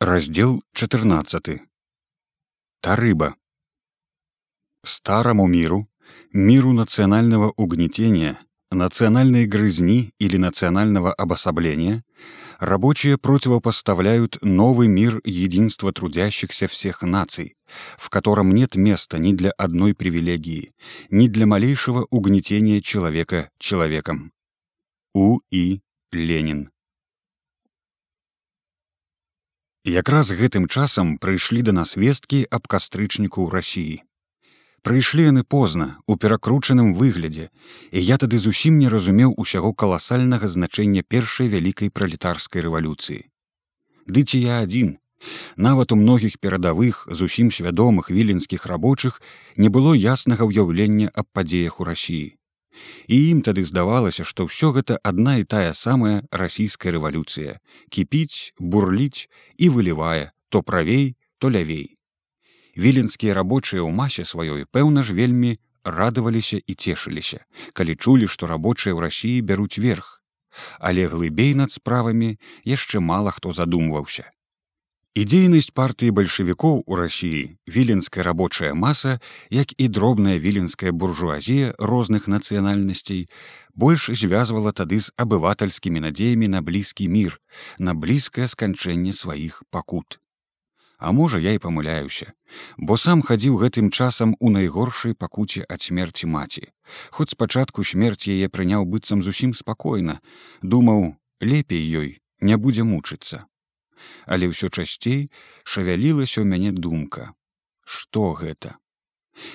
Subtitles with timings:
[0.00, 1.60] Раздел 14.
[2.80, 3.34] Тарыба.
[4.82, 5.84] Старому миру,
[6.32, 8.40] миру национального угнетения,
[8.70, 12.02] национальной грызни или национального обособления,
[12.58, 17.58] рабочие противопоставляют новый мир единства трудящихся всех наций,
[17.98, 20.72] в котором нет места ни для одной привилегии,
[21.10, 24.32] ни для малейшего угнетения человека человеком.
[25.12, 25.40] У.
[25.50, 25.82] И.
[26.10, 26.70] Ленин.
[29.84, 34.04] Якраз гэтым часам прыйшлі да нас весткі аб кастрычніку ў рассіі.
[34.84, 37.48] Прыйшлі яны позна у перакручаным выглядзе,
[37.88, 43.24] і я тады зусім не разумеў усяго каласальнага значэння першай вялікай пралетарскай рэвалюцыі.
[44.04, 45.00] Ды ці я адзін,
[45.56, 49.22] нават у многіх перадавых зусім свядомых віленскіх рабочых
[49.56, 52.36] не было яснага ўяўлення аб падзеях у рассіі
[53.08, 57.58] і ім тады здавалася што ўсё гэта адна і тая самая расійская рэвалюцыя
[57.90, 59.26] кіпіць бурліць
[59.58, 61.96] і вылівае то правей то лявей
[62.76, 68.94] віленскія рабочыя ў масе сваёй пэўна ж вельмі радаваліся і цешыліся калі чулі што рабочыя
[68.94, 70.20] ў рассіі бяруць верх.
[70.78, 74.30] Але глыбей над справамі яшчэ мала хто задумваўся
[75.18, 79.18] І дзейнасць партыі бальшавікоў у рассіі віленская рабочая маса,
[79.50, 83.26] як і дробная віленская буржуазія розных нацыянальнасцей,
[83.74, 87.40] больш звязвала тады з абывательскімі надзеямі на блізкі мір,
[87.82, 90.22] на блізкае сканчэнне сваіх пакут.
[91.02, 92.30] А можа, я і памыляюся,
[92.78, 96.70] бо сам хадзіў гэтым часам у найгоршай пакуце ад смерці маці.
[97.10, 100.20] Хоць спачатку смерць яе прыняў быццам зусім спакойна,
[100.62, 103.49] думаў, лепей ёй не будзе мучыцца
[104.26, 105.30] але ўсё часцей
[105.64, 107.34] шавялілася ў мяне думка.
[107.84, 108.78] Что гэта?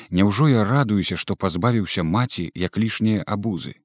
[0.10, 3.76] Няўжо я радуюся што пазбавіўся маці як лішнія абузы?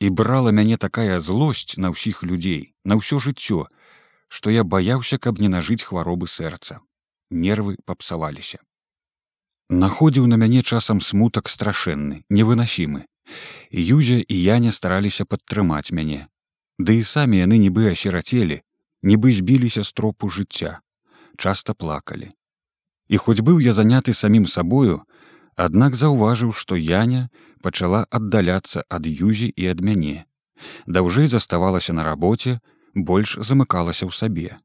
[0.00, 3.66] І брала мяне такая злосць на ўсіх людзей на ўсё жыццё
[4.28, 6.80] што я баяўся каб не нажыць хваробы сэрца.
[7.30, 8.58] Нервы папсаваліся.
[9.68, 13.04] Находзіў на мяне часам смутак страшэнны невынасімы.
[13.70, 16.28] Юзя і я не стараліся падтрымаць мяне.
[16.78, 18.62] Ды і самі яны нібы асірацелі
[19.02, 20.80] нібы збіліся з тропу жыцця,
[21.36, 22.30] часта плакалі.
[23.08, 25.02] І хоць быў я заняты самім сабою,
[25.56, 27.28] аднак заўважыў, што Яня
[27.62, 30.24] пачала аддаляцца ад юзі і ад мяне.
[30.86, 32.60] Даўжэй заставалася на рабоце,
[32.94, 34.58] больш замыкалася ў сабе.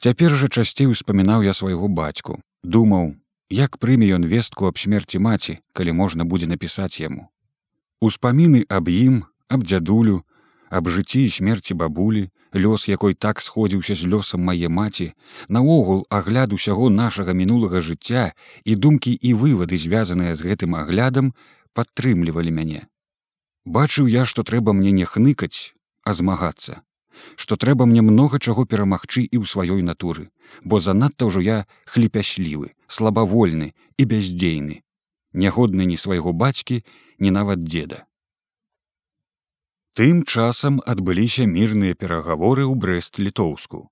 [0.00, 3.14] Цяпер жа часцей успамінаў я свайго бацьку, думаў,
[3.52, 7.28] як прыме ён вестку аб смерці маці, калі можна будзе напісаць яму.
[8.00, 10.22] Успаміны аб ім, аб дзядулю,
[10.70, 15.12] аб жыцці і смерці бабулі, лёс якой так сходзіўся з лёсам мае маці,
[15.48, 18.32] наогул агляд усяго нашага мінулага жыцця
[18.64, 21.34] і думкі і вывады, звязаныя з гэтым аглядам,
[21.74, 22.86] падтрымлівалі мяне.
[23.64, 25.70] Бачыў я, што трэба мне не хныкаць,
[26.02, 26.82] а змагацца,
[27.36, 30.30] што трэба мне многа чаго перамагчы і ў сваёй натуры,
[30.64, 34.82] бо занадта ўжо я хліпяслівы, слабавольны і бяздзейны,
[35.32, 36.82] нягодны ні свайго бацькі,
[37.20, 38.09] ні нават деда.
[39.98, 43.90] Тым часам адбыліся мірныя перагаворы ў брэст-літоўску.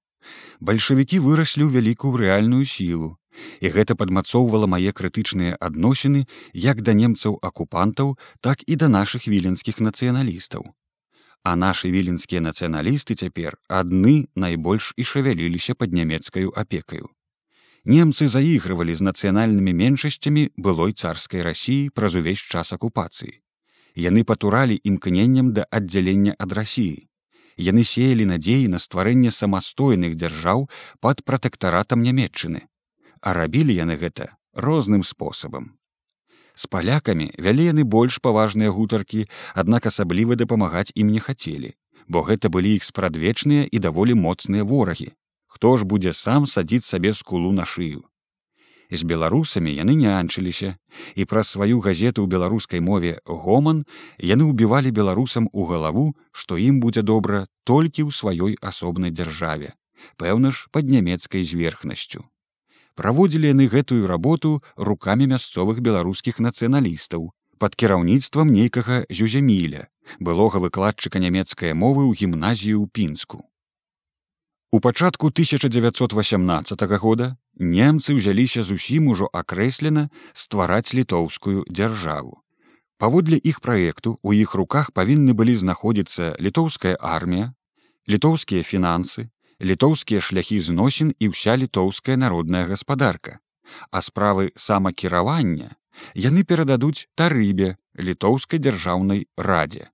[0.62, 3.18] Бальшавікі выраслі ў вялікую рэальную сілу,
[3.58, 6.22] і гэта падмацоўвала мае крытычныя адносіны
[6.54, 10.70] як да немцаў акупантаў, так і да нашых віленскіх нацыяналістаў.
[11.42, 17.10] А нашы віленскія нацыяналісты цяпер адны найбольш і шавяліліся пад нямецкаю апекаю.
[17.82, 23.42] Немцы заігрывалі з нацыянальнымі меншасцямі былой царскай рассіі праз увесь час акупацыі
[23.98, 27.06] яны патуралі імкненнем да аддзялення ад рассіі.
[27.58, 30.68] Яны сеялі надзеі на стварэнне самастойных дзяржаў
[31.02, 32.62] пад пратэктаратам нямметчыны,
[33.20, 35.74] а рабілі яны гэта розным спосабам.
[36.54, 41.74] З палякамі вялі яны больш паважныя гутаркі, аднак асабліва дапамагаць ім не хацелі,
[42.06, 45.10] бо гэта былі іх спрадвечныя і даволі моцныя ворагі.
[45.46, 48.07] Хто ж будзе сам садзіць сабе скулу на шыю
[48.90, 50.76] з беларусамі яны нянчыліся
[51.14, 53.84] і праз сваю газету ў беларускай мове гоман
[54.18, 59.74] яны ўбівалі беларусам у галаву што ім будзе добра толькі ў сваёй асобнай дзяржаве
[60.16, 62.24] пэўна ж пад нямецкай зверхнасцю.
[62.94, 69.86] Праводзілі яны гэтую работу рукамі мясцовых беларускіх нацыяналістаў под кіраўніцтвам нейкага зюзяміля
[70.18, 73.44] былога выкладчыка нямецкай мовы ў гімназію ў пінску.
[74.70, 82.42] У пачатку 1918 года немцы ўзяліся зусім ужо акрэслена ствараць літоўскую дзяржаву.
[82.98, 87.54] Паводле іх праекту у іх руках павінны былі знаходзіцца літоўская армія,
[88.08, 89.30] літоўскія фінансы,
[89.62, 93.38] літоўскія шляхі зносін і ўся літоўская народная гаспадарка.
[93.90, 95.76] А справы самакіравання
[96.14, 99.90] яны перададуць тарыбе літоўскай дзяржаўнай радзе.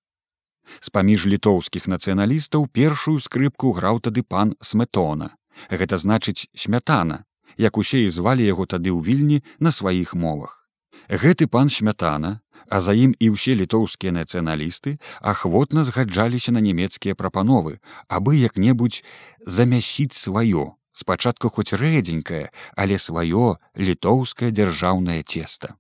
[0.80, 5.36] з-паміж літоўскіх нацыяналістаў першую скрыпку граў тады пан сметона
[5.70, 7.24] гэта значыць смятана
[7.58, 10.64] як усе і звалі яго тады ў вільні на сваіх мовах
[11.08, 12.40] гэты пан смятана
[12.70, 17.78] а за ім і ўсе літоўскія нацыяналісты ахвотна згаджаліся на нямецкія прапановы
[18.08, 19.04] абы як-небудзь
[19.46, 25.76] замясіць сваё спачатку хоць рэдзенькае але сваё літоўскае дзяржаўнае цеста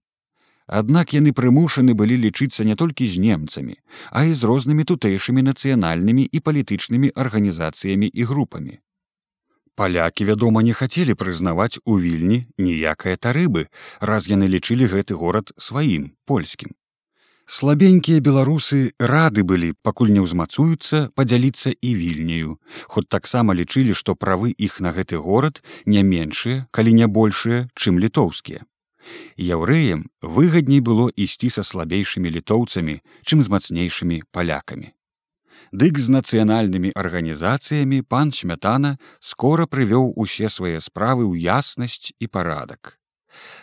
[0.66, 3.76] Аднак яны прымушаны былі лічыцца не толькі з немцамі,
[4.10, 8.80] а і з рознымі тутэйшымі нацыянальнымі і палітычнымі арганізацыямі і групамі.
[9.76, 13.66] Палякі, вядома, не хацелі прызнаваць у вільні ніякае тарыбы,
[14.00, 16.78] раз яны лічылі гэты горад сваім польскім.
[17.46, 22.56] Слабенькія беларусы рады былі, пакуль не ўзмацуюцца падзяліцца і вільняю,
[22.88, 27.98] хоць таксама лічылі, што правы іх на гэты горад не меншыя, калі не большыя, чым
[27.98, 28.64] літоўскія.
[29.36, 34.94] Яўрэям выгадней было ісці са слабейшымі літоўцамі, чым з мацнейшымі палякамі.
[35.74, 42.92] Дык з нацыянальнымі арганізацыямі пан Смятана скора прывёў усе свае справы ў яснасць і парадак.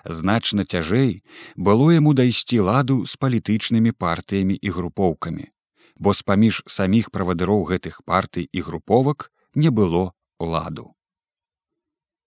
[0.03, 1.23] Значна цяжэй
[1.55, 5.45] было яму дайсці ладу з палітычнымі партыямі і групоўкамі,
[6.03, 10.91] бо з-паміж саміх правадыроў гэтых партый і груповак не было ладу.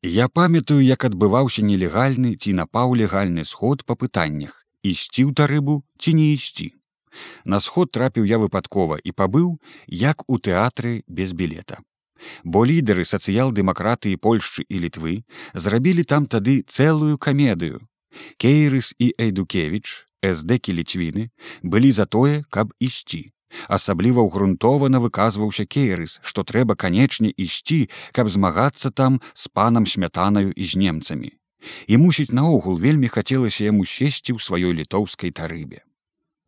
[0.00, 6.16] Я памятаю, як адбываўся нелегальны ці напаў легальны сход па пытаннях ісці ў тарыбу ці
[6.16, 6.72] не ісці.
[7.44, 9.58] На сход трапіў я выпадкова і пабыў
[9.88, 11.81] як у тэатры без білета.
[12.44, 15.25] Бо лідары сацыял-дэмакратыі Польшчы і літвы
[15.55, 17.82] зрабілі там тады цэлую камедыю.
[18.38, 21.28] Кейрыс і Эйдукевіч, эсдэкі лічвіны
[21.62, 23.34] былі за тое, каб ісці
[23.69, 30.64] асабліва ўгрунтована выказваўся кейрыс што трэба канечне ісці каб змагацца там з панам смятанаю і
[30.64, 31.31] з немцамі
[31.87, 35.84] і мусіць наогул вельмі хацелася яму сесці ў сваёй літоўскай тарыбе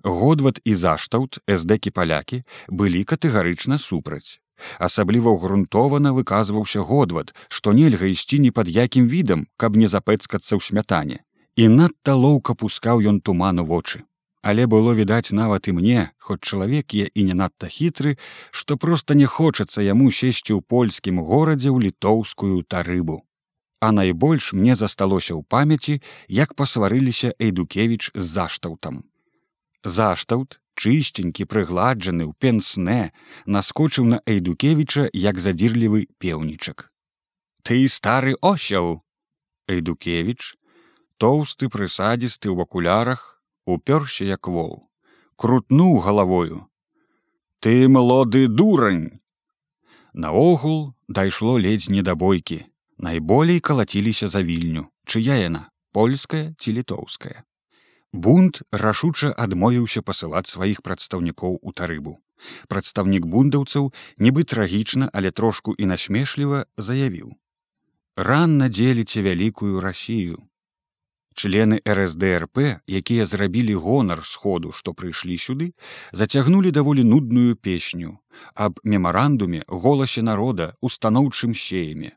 [0.06, 4.38] годват і заштаўт эсдэкі палякі былі катэгарычна супраць.
[4.78, 10.60] Асабліва ўгрунтована выказваўся годват што нельга ісці ні пад якім відам каб не запэцкацца ў
[10.62, 11.22] смятане.
[11.56, 14.06] І надта лоўка пускаў ён туману вочы
[14.46, 18.14] але было відаць нават і мне хоць чалавек я і не надта хітры
[18.50, 23.26] што проста не хочацца яму сесці ў польскім горадзе ў літоўскую тарыбу.
[23.82, 25.98] А найбольш мне засталося ў памяці
[26.30, 29.02] як пасварыліся эйдукевич з заштаўтам
[29.84, 33.12] заштаўт чысценькі прыгладжаны ў пенсне
[33.46, 36.88] наскочыў на эйдукевіча як задзірлівы пеўнічак.
[37.64, 39.02] Ты стары осяў
[39.66, 40.54] эйдукевич
[41.18, 44.86] тоўсты прысадзісты ў акулярах упёрся як вол.
[45.36, 46.68] Крутнуў галавою.
[47.60, 49.20] Ты малоды дурань!
[50.12, 52.64] Наогул дайшло ледзь не да бойкі.
[52.96, 54.88] Найболей калаціліся за вільню.
[55.04, 57.44] Чыя яна польская ці літоўская
[58.16, 62.16] бунт рашуча адмовіўся пасылаць сваіх прадстаўнікоў у тарыбу.
[62.72, 67.32] Прадстаўнік бундаўцаў нібы трагічна але трошку і насмешліва заявіў.
[68.16, 70.44] Ранна дзеліце вялікую рассію
[71.36, 72.58] члены рсдрп
[72.88, 75.68] якія зрабілі гонар сходу што прыйшлі сюды
[76.12, 78.18] зацягнулі даволі нудную песню.
[78.54, 82.16] Аб мемарандуме голасе народа устаноўчым сеямі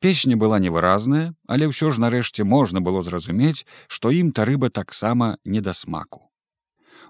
[0.00, 5.60] песня была невыразная але ўсё ж нарэшце можна было зразумець што ім тарыба таксама не
[5.60, 6.26] да смаку.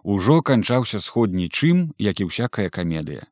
[0.03, 3.29] Ужо канчаўся сход нічым як і ўсякая камедыя.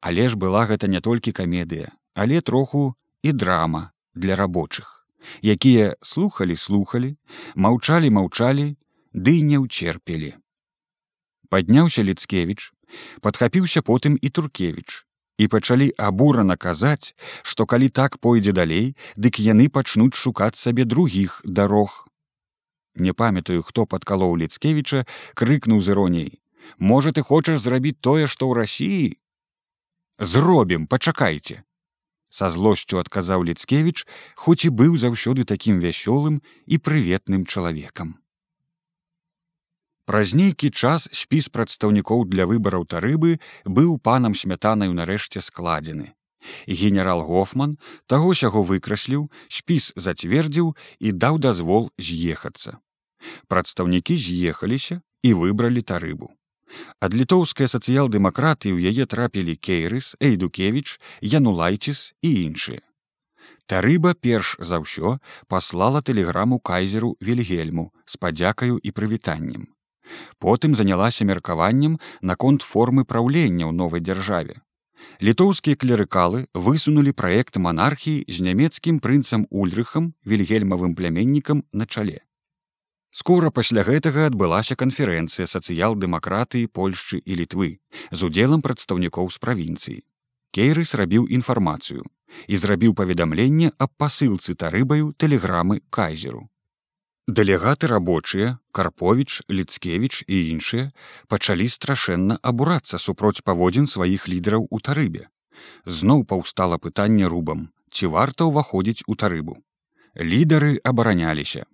[0.00, 5.06] Але ж была гэта не толькі камедыя але троху і драма для рабочых
[5.42, 7.16] якія слухали слухали
[7.54, 8.66] маўчалі маўчалі
[9.12, 10.30] ды не ўчерпелі
[11.50, 12.70] падняўся ліцкевич
[13.20, 15.02] падхапіўся потым і туркевич
[15.38, 21.40] і пачалі абурана казаць што калі так пойдзе далей дык яны пачнуць шукаць сабе другіх
[21.44, 22.06] дарог.
[22.94, 26.32] Не памятаю хто падкалоў ліцкевіча крыкнуў з іроніяй
[26.78, 29.18] можа ты хочаш зрабіць тое што ў рассіі
[30.18, 31.62] зробім пачакайце!
[32.34, 38.18] Са злосцю адказаў ліцкевич хоць і быў заўсёды такім вясёлым і прыветным чалавекам
[40.04, 46.12] праз нейкі час спіс прадстаўнікоў для выбараў тарыбы быў панам смятанаю нарэшце складзены.
[46.68, 52.78] Генерал гофман таго сяго выкрасліў спіс зацвердзіў і даў дазвол з'ехацца.
[53.48, 56.32] Прадстаўнікі з'ехаліся і выбралі тарыбу.
[57.00, 62.82] Ад літоўскай сацыял-дэмакратыі ў яе трапілі кейрыс эйдукевич янулайціс і іншыя.
[63.64, 65.16] Тарыба перш за ўсё
[65.48, 69.73] паслала тэлеграму кайзеру вільгельму з падзякаю і прывітаннем
[70.38, 74.60] потым занялася меркаваннем наконт формы праўлення ў новай дзяржаве
[75.20, 82.22] літоўскія клерыкалы высунулі праект манархіі з нямецкім прынцам ульрыхам вільгельмавым пляменнікам на чале
[83.14, 87.68] Скора пасля гэтага адбылася канферэнцыя сацыял-дэмакратыі Польшчы і літвы
[88.10, 90.00] з удзелам прадстаўнікоў з правінцыі.
[90.50, 92.02] Кейрыс рабіў інфармацыю
[92.48, 96.50] і зрабіў паведамленне аб пасылцы тарыбаю тэлеграмы кайзеру.
[97.26, 100.92] Дэлегаты рабочыя, Карповіч, Ліцкевіч і іншыя
[101.32, 105.32] пачалі страшэнна абурацца супроць паводзін сваіх лідараў у тарыбе.
[105.88, 109.56] Зноў паўстала пытанне рубам, ці варта ўваходзіць у тарыбу.
[110.20, 111.64] Лідары абараняліся.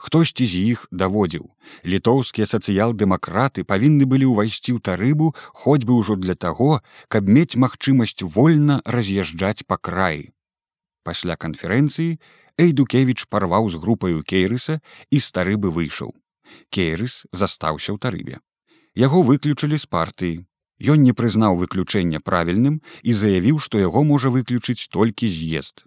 [0.00, 1.52] Хтосьці з іх даводзіў.
[1.84, 6.80] Літоўскія сацыял-дэмакраты павінны былі ўвайсці ў тарыбу хоць бы ўжо для таго,
[7.12, 10.32] каб мець магчымасць вольна раз'язджаць па краі.
[11.04, 12.16] Пасля канферэнцыі
[12.58, 14.80] Эйдукевіч парваў з групаю кейрыса
[15.10, 16.14] і старыбы выйшаў.
[16.70, 18.38] Кейрыс застаўся ў тарыбе.
[18.94, 20.46] Яго выключылі з партыі.
[20.78, 25.82] Ён не прызнаў выключэння правільным і заявіў, што яго можа выключыць толькі з'езд.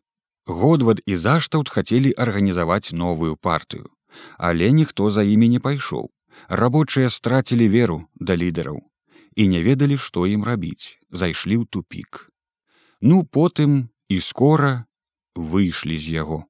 [0.48, 3.92] Годвад і заштаўт хацелі арганізаваць новую партыю,
[4.38, 6.12] але ніхто за імі не пайшоў.
[6.48, 8.84] Рабочыя страцілі веру да лідараў
[9.38, 12.28] і не ведалі, што ім рабіць, зайшлі ў тупік.
[13.02, 14.90] Ну потым і скора
[15.38, 16.47] выйшлі з яго.